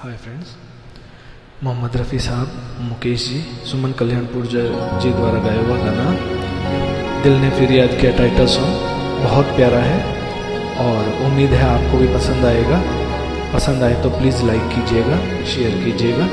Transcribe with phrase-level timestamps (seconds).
[0.00, 0.52] Hi friends
[1.64, 6.04] Mohammad Rafi साहब, मुकेश जी, सुमन कल्याणपुर जी द्वारा गाया हुआ गाना।
[7.22, 9.98] दिल ने फिर याद किया टाइटल सॉन्ग बहुत प्यारा है
[10.84, 12.80] और उम्मीद है आपको भी पसंद आएगा।
[13.52, 15.18] पसंद आए तो प्लीज़ लाइक कीजिएगा
[15.52, 16.28] शेयर कीजिएगा।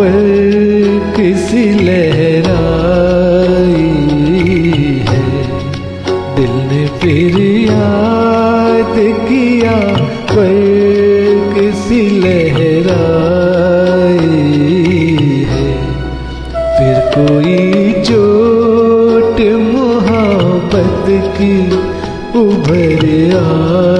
[0.00, 2.54] पर किसी लहराई
[5.08, 5.24] है।
[6.36, 7.36] दिल ने फिर
[7.66, 8.94] याद
[9.28, 9.76] किया
[10.32, 10.56] पर
[11.54, 12.74] किसी लहराई
[15.50, 15.70] है।
[16.76, 19.40] फिर कोई चोट
[19.74, 21.04] मोहब्बत
[21.38, 21.54] की
[22.40, 23.02] उभर
[23.36, 23.99] आई।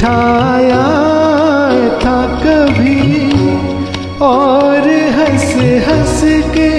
[0.00, 0.84] बिठाया
[2.00, 3.32] था कभी
[4.24, 5.52] और हंस
[5.88, 6.20] हंस
[6.56, 6.70] के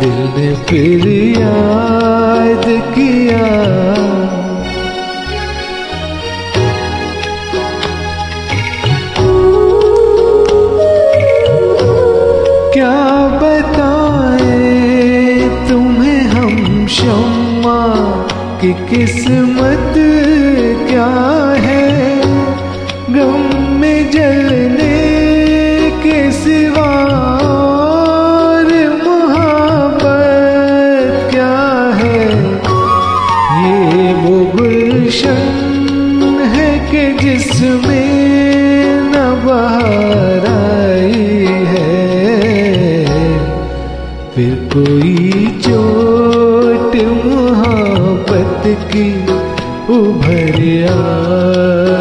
[0.00, 1.08] दिल ने फिर
[1.40, 3.72] याद किया।
[18.90, 19.94] किस्मत
[20.90, 21.06] क्या
[21.56, 22.22] है?
[23.14, 23.51] गम
[24.12, 24.98] जलने
[26.02, 26.90] के सिवा
[27.48, 28.68] और
[31.30, 31.56] क्या
[32.00, 32.20] है?
[33.62, 36.22] ये वो गुलशन
[36.54, 38.10] है कि जिसमें
[38.94, 39.14] न
[39.46, 40.46] बहार
[41.66, 42.02] है।
[44.34, 46.92] फिर कोई चोट
[47.26, 48.62] मोहब्बत
[48.92, 49.08] की
[49.92, 50.58] उभर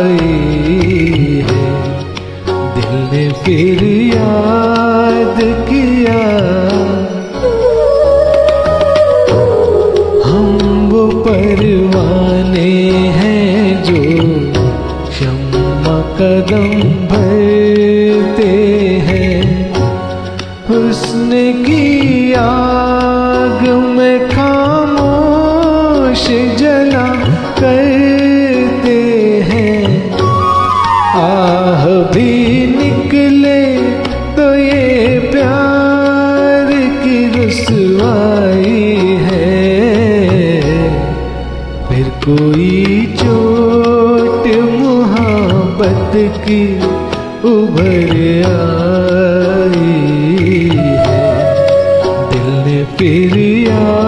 [0.01, 1.10] आई।
[3.11, 6.22] दिल ने फिर याद किया।
[10.29, 14.01] हम वो परवाने हैं जो
[15.09, 18.51] क्षमा कदम भरते
[19.09, 19.73] हैं।
[20.69, 21.29] हुस्न
[21.66, 27.07] की आग में खामोश जला
[27.59, 28.99] करते
[29.41, 30.11] हैं।
[31.16, 32.41] आह भी
[42.31, 46.61] कोई चोट मुहाबत की
[47.49, 48.11] उभर
[48.49, 49.81] आई
[51.07, 51.25] है।
[52.31, 53.37] दिल ने फिर
[53.67, 54.00] याद